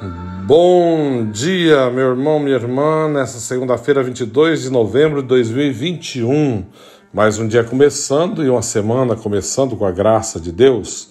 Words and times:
Bom 0.00 1.28
dia, 1.32 1.90
meu 1.90 2.10
irmão, 2.10 2.38
minha 2.38 2.54
irmã, 2.54 3.08
nessa 3.08 3.40
segunda-feira, 3.40 4.00
22 4.00 4.62
de 4.62 4.70
novembro 4.70 5.22
de 5.22 5.26
2021. 5.26 6.64
Mais 7.12 7.40
um 7.40 7.48
dia 7.48 7.64
começando 7.64 8.44
e 8.44 8.48
uma 8.48 8.62
semana 8.62 9.16
começando 9.16 9.76
com 9.76 9.84
a 9.84 9.90
graça 9.90 10.38
de 10.38 10.52
Deus. 10.52 11.10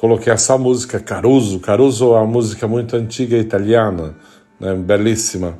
Coloquei 0.00 0.32
essa 0.32 0.58
música 0.58 0.98
Caruso. 0.98 1.60
Caruso 1.60 2.06
é 2.06 2.16
uma 2.16 2.26
música 2.26 2.66
muito 2.66 2.96
antiga 2.96 3.36
italiana, 3.36 4.16
né, 4.58 4.74
belíssima, 4.74 5.56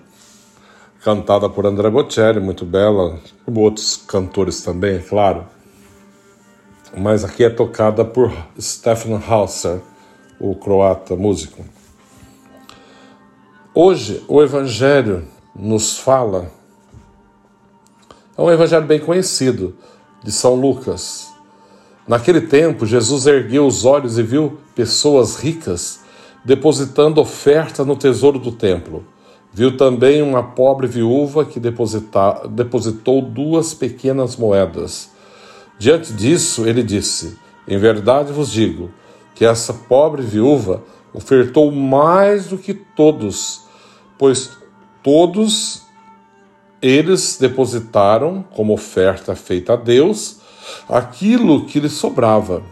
cantada 1.04 1.48
por 1.48 1.64
André 1.64 1.88
Bocelli, 1.88 2.41
muito 2.41 2.64
bela, 2.64 3.20
como 3.44 3.60
outros 3.60 3.97
cantores 3.97 4.62
também, 4.62 4.97
é 4.97 4.98
claro. 4.98 5.47
Mas 6.97 7.25
aqui 7.25 7.44
é 7.44 7.50
tocada 7.50 8.04
por 8.04 8.32
Stefan 8.60 9.22
Hauser, 9.28 9.80
o 10.41 10.56
croata 10.56 11.14
músico. 11.14 11.77
Hoje, 13.80 14.24
o 14.26 14.42
Evangelho 14.42 15.22
nos 15.54 15.98
fala, 15.98 16.50
é 18.36 18.42
um 18.42 18.50
Evangelho 18.50 18.84
bem 18.84 18.98
conhecido, 18.98 19.76
de 20.20 20.32
São 20.32 20.56
Lucas. 20.56 21.28
Naquele 22.04 22.40
tempo, 22.40 22.84
Jesus 22.84 23.28
ergueu 23.28 23.64
os 23.64 23.84
olhos 23.84 24.18
e 24.18 24.22
viu 24.24 24.58
pessoas 24.74 25.36
ricas 25.36 26.00
depositando 26.44 27.20
oferta 27.20 27.84
no 27.84 27.94
tesouro 27.94 28.40
do 28.40 28.50
templo. 28.50 29.06
Viu 29.52 29.76
também 29.76 30.22
uma 30.22 30.42
pobre 30.42 30.88
viúva 30.88 31.44
que 31.44 31.60
depositou 31.60 33.22
duas 33.22 33.74
pequenas 33.74 34.34
moedas. 34.34 35.12
Diante 35.78 36.12
disso, 36.12 36.66
ele 36.66 36.82
disse: 36.82 37.38
Em 37.68 37.78
verdade 37.78 38.32
vos 38.32 38.50
digo 38.50 38.90
que 39.36 39.44
essa 39.44 39.72
pobre 39.72 40.22
viúva 40.22 40.82
ofertou 41.14 41.70
mais 41.70 42.48
do 42.48 42.58
que 42.58 42.74
todos, 42.74 43.67
pois 44.19 44.58
todos 45.02 45.83
eles 46.83 47.38
depositaram 47.41 48.44
como 48.54 48.72
oferta 48.72 49.34
feita 49.34 49.72
a 49.75 49.76
Deus 49.76 50.41
aquilo 50.88 51.65
que 51.65 51.81
lhe 51.81 51.88
sobrava. 51.88 52.62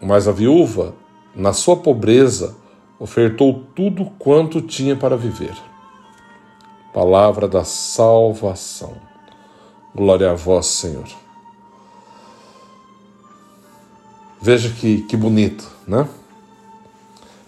Mas 0.00 0.28
a 0.28 0.32
viúva, 0.32 0.94
na 1.34 1.52
sua 1.52 1.76
pobreza, 1.76 2.56
ofertou 2.98 3.64
tudo 3.74 4.06
quanto 4.18 4.60
tinha 4.60 4.96
para 4.96 5.16
viver. 5.16 5.56
Palavra 6.92 7.46
da 7.46 7.64
salvação. 7.64 8.96
Glória 9.94 10.30
a 10.30 10.34
vós, 10.34 10.66
Senhor. 10.66 11.08
Veja 14.40 14.70
que, 14.70 15.02
que 15.02 15.16
bonito, 15.16 15.68
né? 15.86 16.08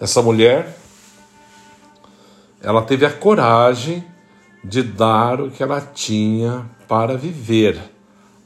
Essa 0.01 0.21
mulher, 0.23 0.80
ela 2.63 2.83
teve 2.83 3.07
a 3.07 3.13
coragem 3.13 4.05
de 4.63 4.83
dar 4.83 5.41
o 5.41 5.51
que 5.51 5.63
ela 5.63 5.81
tinha 5.81 6.71
para 6.87 7.17
viver. 7.17 7.81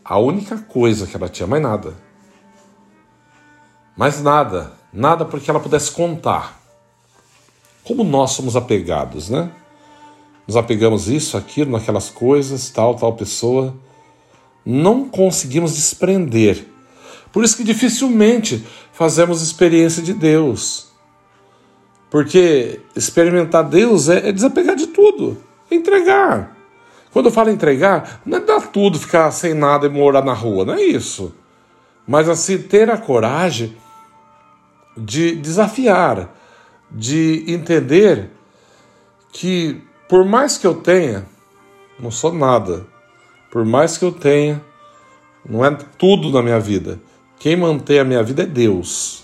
A 0.05 0.19
única 0.19 0.59
coisa 0.59 1.07
que 1.07 1.17
ela 1.17 1.29
tinha, 1.29 1.47
mais 1.47 1.63
nada. 1.63 1.95
Mais 3.97 4.23
nada. 4.23 4.73
Nada 4.93 5.25
porque 5.25 5.51
ela 5.51 5.59
pudesse 5.59 5.91
contar. 5.91 6.61
Como 7.83 8.05
nós 8.05 8.31
somos 8.31 8.55
apegados, 8.55 9.29
né? 9.29 9.51
Nos 10.47 10.57
apegamos 10.57 11.09
isso, 11.09 11.37
aquilo, 11.37 11.73
naquelas 11.73 12.11
coisas, 12.11 12.71
tal, 12.71 12.95
tal 12.95 13.15
pessoa. 13.15 13.75
Não 14.65 15.09
conseguimos 15.09 15.75
desprender. 15.75 16.67
Por 17.33 17.43
isso 17.43 17.57
que 17.57 17.65
dificilmente 17.65 18.65
fazemos 18.93 19.43
experiência 19.43 20.03
de 20.03 20.13
Deus. 20.13 20.94
Porque 22.15 22.81
experimentar 22.95 23.65
Deus 23.65 24.09
é, 24.09 24.29
é 24.29 24.31
desapegar 24.31 24.77
de 24.77 24.87
tudo, 24.87 25.37
é 25.69 25.75
entregar. 25.75 26.57
Quando 27.13 27.27
eu 27.27 27.33
falo 27.33 27.51
entregar, 27.51 28.23
não 28.25 28.39
é 28.39 28.41
dar 28.41 28.69
tudo, 28.69 29.01
ficar 29.01 29.33
sem 29.33 29.53
nada 29.53 29.87
e 29.87 29.91
morar 29.91 30.25
na 30.25 30.33
rua, 30.33 30.65
não 30.65 30.75
é 30.75 30.83
isso. 30.85 31.35
Mas 32.07 32.29
assim, 32.29 32.57
ter 32.57 32.89
a 32.89 32.97
coragem 32.97 33.77
de 34.97 35.35
desafiar, 35.35 36.33
de 36.89 37.45
entender 37.49 38.31
que 39.33 39.83
por 40.09 40.25
mais 40.25 40.57
que 40.57 40.69
eu 40.69 40.75
tenha, 40.77 41.27
não 41.99 42.13
sou 42.13 42.33
nada. 42.33 42.87
Por 43.51 43.65
mais 43.65 43.99
que 43.99 44.05
eu 44.05 44.13
tenha, 44.13 44.63
não 45.45 45.65
é 45.65 45.77
tudo 45.99 46.31
na 46.31 46.45
minha 46.45 46.61
vida. 46.61 47.01
Quem 47.41 47.57
mantém 47.57 47.99
a 47.99 48.05
minha 48.05 48.23
vida 48.23 48.45
é 48.45 48.47
Deus. 48.47 49.24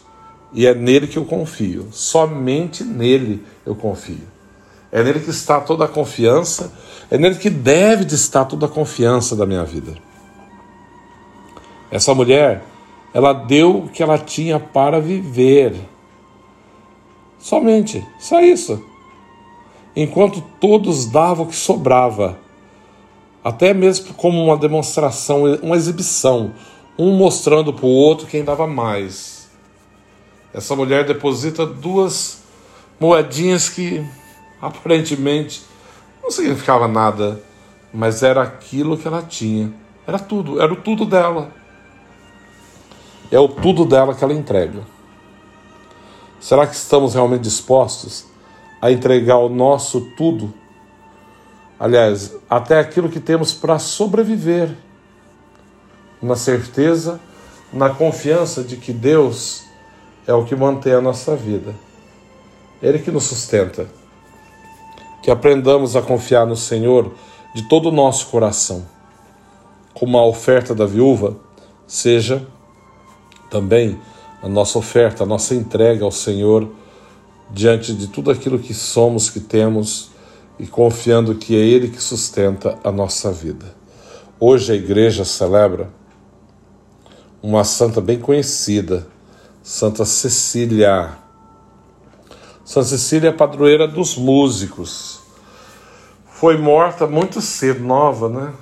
E 0.53 0.66
é 0.66 0.75
nele 0.75 1.06
que 1.06 1.16
eu 1.16 1.25
confio. 1.25 1.88
Somente 1.93 2.83
nele 2.83 3.44
eu 3.65 3.75
confio. 3.75 4.28
É 4.93 5.03
nele 5.03 5.21
que 5.21 5.31
está 5.31 5.61
toda 5.61 5.84
a 5.84 5.88
confiança, 5.88 6.72
é 7.11 7.16
nele 7.16 7.37
que 7.37 7.49
deve 7.49 8.05
de 8.05 8.16
estar 8.16 8.44
toda 8.44 8.66
a 8.66 8.69
confiança 8.69 9.37
da 9.37 9.47
minha 9.47 9.65
vida. 9.65 9.97
Essa 11.91 12.12
mulher, 12.15 12.62
ela 13.15 13.33
deu 13.33 13.84
o 13.84 13.89
que 13.89 14.03
ela 14.03 14.19
tinha 14.19 14.59
para 14.59 15.00
viver. 15.00 15.75
Somente, 17.39 18.05
só 18.19 18.41
isso. 18.41 18.84
Enquanto 19.94 20.43
todos 20.60 21.06
davam 21.06 21.44
o 21.47 21.49
que 21.49 21.56
sobrava, 21.56 22.39
até 23.43 23.72
mesmo 23.72 24.15
como 24.15 24.44
uma 24.44 24.56
demonstração, 24.56 25.44
uma 25.62 25.77
exibição, 25.77 26.53
um 26.99 27.16
mostrando 27.16 27.72
para 27.72 27.87
o 27.87 27.89
outro 27.89 28.27
quem 28.27 28.44
dava 28.44 28.66
mais. 28.66 29.40
Essa 30.53 30.75
mulher 30.75 31.06
deposita 31.06 31.65
duas 31.65 32.43
moedinhas 32.99 33.69
que 33.69 34.05
aparentemente 34.61 35.62
não 36.22 36.31
significava 36.31 36.88
nada, 36.88 37.41
mas 37.93 38.22
era 38.22 38.43
aquilo 38.43 38.99
que 38.99 39.06
ela 39.06 39.22
tinha. 39.22 39.72
Era 40.06 40.19
tudo, 40.19 40.60
era 40.60 40.72
o 40.72 40.77
tudo 40.77 41.06
dela. 41.06 41.53
É 43.31 43.39
o 43.39 43.49
tudo 43.49 43.84
dela 43.84 44.15
que 44.15 44.25
ela 44.25 44.33
entrega. 44.33 44.83
Será 46.41 46.66
que 46.66 46.74
estamos 46.74 47.15
realmente 47.15 47.42
dispostos 47.42 48.27
a 48.83 48.91
entregar 48.91 49.36
o 49.39 49.48
nosso 49.48 50.01
tudo? 50.16 50.53
Aliás, 51.78 52.34
até 52.48 52.78
aquilo 52.78 53.09
que 53.09 53.21
temos 53.21 53.54
para 53.54 53.78
sobreviver, 53.78 54.77
na 56.21 56.34
certeza, 56.34 57.21
na 57.72 57.91
confiança 57.91 58.63
de 58.63 58.77
que 58.77 58.92
Deus 58.92 59.70
é 60.27 60.34
o 60.34 60.45
que 60.45 60.55
mantém 60.55 60.93
a 60.93 61.01
nossa 61.01 61.34
vida. 61.37 61.75
Ele 62.83 62.99
que 62.99 63.11
nos 63.11 63.25
sustenta. 63.25 63.87
Que 65.22 65.31
aprendamos 65.31 65.97
a 65.97 66.03
confiar 66.03 66.47
no 66.47 66.57
Senhor 66.57 67.13
de 67.55 67.69
todo 67.69 67.89
o 67.89 67.93
nosso 67.93 68.28
coração. 68.28 68.87
Como 69.93 70.17
a 70.17 70.25
oferta 70.25 70.75
da 70.75 70.87
viúva 70.87 71.37
seja 71.87 72.47
também 73.51 74.01
a 74.43 74.49
nossa 74.49 74.78
oferta, 74.78 75.25
a 75.25 75.27
nossa 75.27 75.55
entrega 75.55 76.05
ao 76.05 76.13
Senhor 76.13 76.71
diante 77.51 77.93
de 77.93 78.07
tudo 78.07 78.31
aquilo 78.31 78.59
que 78.59 78.72
somos, 78.72 79.28
que 79.28 79.41
temos 79.41 80.11
e 80.59 80.67
confiando 80.67 81.34
que 81.34 81.55
é 81.55 81.59
Ele 81.59 81.89
que 81.89 82.03
sustenta 82.03 82.78
a 82.83 82.93
nossa 82.93 83.33
vida. 83.33 83.75
Hoje 84.39 84.72
a 84.72 84.77
igreja 84.77 85.25
celebra 85.25 85.91
uma 87.43 87.65
santa 87.65 88.01
bem 88.01 88.19
conhecida, 88.19 89.07
Santa 89.72 90.05
Cecília. 90.05 91.11
Santa 92.65 92.89
Cecília 92.89 93.28
é 93.28 93.33
padroeira 93.33 93.87
dos 93.87 94.17
músicos. 94.17 95.21
Foi 96.27 96.59
morta 96.59 97.07
muito 97.07 97.41
cedo, 97.41 97.84
nova, 97.84 98.28
né? 98.28 98.53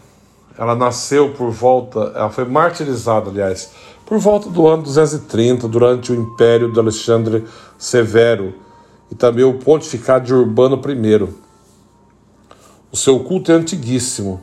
Ela 0.58 0.74
nasceu 0.76 1.32
por 1.32 1.50
volta, 1.50 2.12
ela 2.14 2.28
foi 2.28 2.44
martirizada, 2.44 3.30
aliás, 3.30 3.70
por 4.04 4.18
volta 4.18 4.50
do 4.50 4.66
ano 4.68 4.82
230, 4.82 5.66
durante 5.66 6.12
o 6.12 6.14
império 6.14 6.70
de 6.70 6.78
Alexandre 6.78 7.42
Severo 7.78 8.52
e 9.10 9.14
também 9.14 9.46
o 9.46 9.54
pontificado 9.54 10.26
de 10.26 10.34
Urbano 10.34 10.78
I. 10.86 11.26
O 12.92 12.96
seu 12.98 13.20
culto 13.20 13.50
é 13.50 13.54
antiguíssimo. 13.54 14.42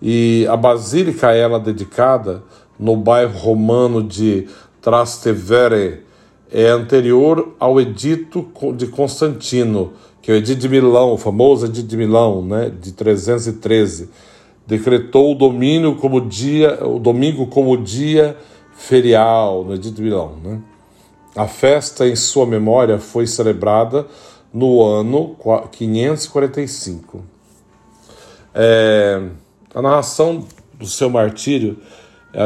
E 0.00 0.46
a 0.50 0.58
basílica 0.58 1.28
a 1.28 1.34
ela 1.34 1.58
dedicada 1.58 2.44
no 2.78 2.96
bairro 2.98 3.38
romano 3.38 4.02
de 4.02 4.46
Trastevere 4.82 6.00
é 6.50 6.66
anterior 6.66 7.54
ao 7.58 7.80
Edito 7.80 8.46
de 8.76 8.88
Constantino, 8.88 9.92
que 10.20 10.30
é 10.30 10.34
o 10.34 10.36
Edito 10.36 10.60
de 10.60 10.68
Milão, 10.68 11.12
o 11.12 11.16
famoso 11.16 11.66
Edito 11.66 11.86
de 11.86 11.96
Milão, 11.96 12.44
né, 12.44 12.70
de 12.70 12.92
313. 12.92 14.10
Decretou 14.66 15.32
o 15.32 15.34
domínio 15.34 15.96
como 15.96 16.20
dia, 16.20 16.84
o 16.84 16.98
domingo 16.98 17.46
como 17.46 17.76
dia 17.76 18.36
ferial 18.74 19.64
no 19.64 19.74
Edito 19.74 19.96
de 19.96 20.02
Milão, 20.02 20.36
né? 20.42 20.60
A 21.34 21.46
festa 21.46 22.06
em 22.06 22.14
sua 22.14 22.44
memória 22.44 22.98
foi 22.98 23.26
celebrada 23.26 24.06
no 24.52 24.82
ano 24.82 25.34
545. 25.70 27.24
É, 28.54 29.22
a 29.74 29.80
narração 29.80 30.46
do 30.74 30.86
seu 30.86 31.08
martírio 31.08 31.78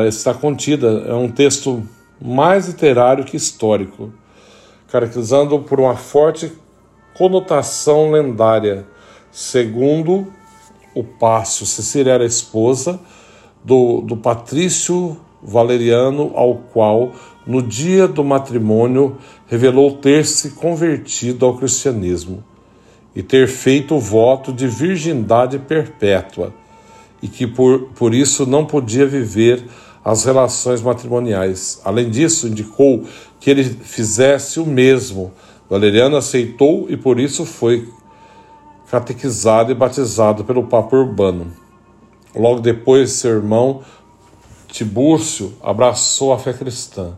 está 0.06 0.32
contida, 0.32 1.04
é 1.08 1.14
um 1.14 1.28
texto 1.28 1.82
mais 2.20 2.68
literário 2.68 3.24
que 3.24 3.36
histórico, 3.36 4.12
caracterizando 4.90 5.58
por 5.60 5.80
uma 5.80 5.96
forte 5.96 6.52
conotação 7.16 8.10
lendária. 8.10 8.86
Segundo 9.30 10.32
o 10.94 11.04
Pácio, 11.04 11.66
Cecília 11.66 12.12
era 12.12 12.24
esposa 12.24 12.98
do, 13.62 14.00
do 14.00 14.16
patrício 14.16 15.16
Valeriano, 15.42 16.32
ao 16.34 16.56
qual, 16.56 17.12
no 17.46 17.62
dia 17.62 18.08
do 18.08 18.24
matrimônio, 18.24 19.16
revelou 19.46 19.96
ter 19.98 20.24
se 20.24 20.50
convertido 20.50 21.44
ao 21.44 21.56
cristianismo 21.56 22.42
e 23.14 23.22
ter 23.22 23.46
feito 23.46 23.94
o 23.94 24.00
voto 24.00 24.52
de 24.52 24.66
virgindade 24.66 25.58
perpétua, 25.58 26.52
e 27.22 27.28
que 27.28 27.46
por, 27.46 27.88
por 27.94 28.14
isso 28.14 28.44
não 28.44 28.66
podia 28.66 29.06
viver 29.06 29.64
as 30.06 30.24
relações 30.24 30.80
matrimoniais. 30.80 31.80
Além 31.84 32.08
disso, 32.08 32.46
indicou 32.46 33.02
que 33.40 33.50
ele 33.50 33.64
fizesse 33.64 34.60
o 34.60 34.64
mesmo. 34.64 35.32
Valeriano 35.68 36.16
aceitou 36.16 36.86
e 36.88 36.96
por 36.96 37.18
isso 37.18 37.44
foi 37.44 37.92
catequizado 38.88 39.72
e 39.72 39.74
batizado 39.74 40.44
pelo 40.44 40.68
Papa 40.68 40.94
Urbano. 40.96 41.52
Logo 42.36 42.60
depois, 42.60 43.10
seu 43.10 43.32
irmão 43.32 43.82
Tibúrcio 44.68 45.54
abraçou 45.60 46.32
a 46.32 46.38
fé 46.38 46.52
cristã. 46.52 47.16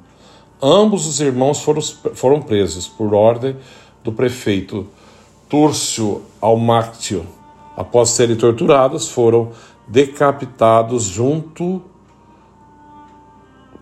Ambos 0.62 1.06
os 1.06 1.20
irmãos 1.20 1.60
foram, 1.60 1.82
foram 1.82 2.40
presos 2.40 2.88
por 2.88 3.12
ordem 3.12 3.54
do 4.02 4.12
prefeito 4.12 4.86
Túrcio 5.46 6.22
Almáctio. 6.40 7.26
Após 7.76 8.08
serem 8.08 8.36
torturados, 8.36 9.10
foram 9.10 9.50
decapitados 9.86 11.02
junto 11.04 11.82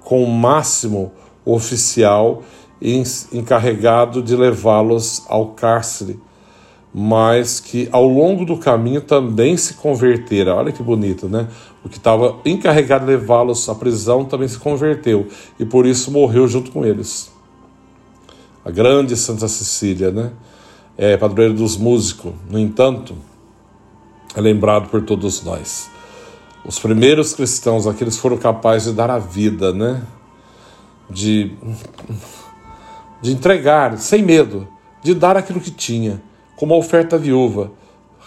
com 0.06 0.22
o 0.22 0.30
máximo 0.30 1.10
oficial 1.44 2.44
encarregado 3.32 4.22
de 4.22 4.36
levá-los 4.36 5.24
ao 5.28 5.48
cárcere 5.48 6.20
mas 6.98 7.60
que 7.60 7.90
ao 7.92 8.08
longo 8.08 8.46
do 8.46 8.56
caminho 8.56 9.02
também 9.02 9.54
se 9.54 9.74
convertera. 9.74 10.54
Olha 10.54 10.72
que 10.72 10.82
bonito, 10.82 11.28
né? 11.28 11.46
O 11.84 11.90
que 11.90 11.98
estava 11.98 12.38
encarregado 12.42 13.04
de 13.04 13.10
levá-los 13.10 13.68
à 13.68 13.74
prisão 13.74 14.24
também 14.24 14.48
se 14.48 14.58
converteu 14.58 15.26
e 15.60 15.66
por 15.66 15.84
isso 15.84 16.10
morreu 16.10 16.48
junto 16.48 16.70
com 16.70 16.86
eles. 16.86 17.30
A 18.64 18.70
grande 18.70 19.14
Santa 19.14 19.46
Cecília, 19.46 20.10
né? 20.10 20.32
É 20.96 21.18
padroeira 21.18 21.52
dos 21.52 21.76
músicos, 21.76 22.32
no 22.48 22.58
entanto, 22.58 23.14
é 24.34 24.40
lembrado 24.40 24.88
por 24.88 25.02
todos 25.02 25.44
nós. 25.44 25.90
Os 26.66 26.80
primeiros 26.80 27.32
cristãos, 27.32 27.86
aqueles 27.86 28.18
foram 28.18 28.36
capazes 28.36 28.88
de 28.88 28.94
dar 28.94 29.08
a 29.08 29.18
vida, 29.18 29.72
né? 29.72 30.02
De, 31.08 31.54
de 33.22 33.32
entregar 33.32 33.96
sem 33.98 34.22
medo, 34.22 34.66
de 35.00 35.14
dar 35.14 35.36
aquilo 35.36 35.60
que 35.60 35.70
tinha 35.70 36.20
como 36.56 36.74
a 36.74 36.78
oferta 36.78 37.16
viúva, 37.18 37.70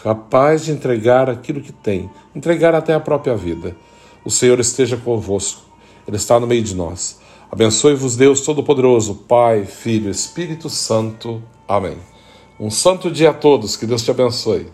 capaz 0.04 0.64
de 0.64 0.72
entregar 0.72 1.30
aquilo 1.30 1.60
que 1.60 1.74
tem, 1.74 2.10
entregar 2.34 2.74
até 2.74 2.94
a 2.94 3.00
própria 3.00 3.36
vida. 3.36 3.76
O 4.24 4.30
Senhor 4.30 4.60
esteja 4.60 4.96
convosco, 4.96 5.62
Ele 6.08 6.16
está 6.16 6.40
no 6.40 6.48
meio 6.48 6.64
de 6.64 6.76
nós. 6.76 7.20
Abençoe-vos, 7.52 8.16
Deus 8.16 8.42
Todo-Poderoso, 8.42 9.16
Pai, 9.28 9.66
Filho, 9.66 10.10
Espírito 10.10 10.70
Santo. 10.70 11.42
Amém. 11.68 11.98
Um 12.60 12.70
santo 12.70 13.10
dia 13.10 13.32
a 13.32 13.34
todos, 13.34 13.76
que 13.76 13.88
Deus 13.88 14.04
te 14.04 14.12
abençoe. 14.12 14.68